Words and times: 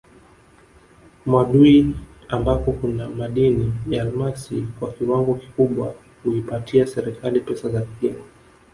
Mwadui 1.25 1.95
ambako 2.27 2.71
kuna 2.71 3.09
madini 3.09 3.73
ya 3.89 4.01
almasi 4.01 4.67
kwa 4.79 4.91
kiwango 4.93 5.33
kikubwa 5.35 5.95
huipatia 6.23 6.87
serikali 6.87 7.39
pesa 7.39 7.69
za 7.69 7.81
kigeni 7.81 8.23